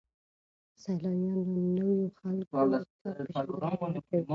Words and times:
سیلانیان 0.81 1.39
له 1.55 1.61
نویو 1.77 2.13
خلکو 2.19 2.53
سره 3.01 3.23
پیژندګلوي 3.27 4.01
کوي. 4.07 4.21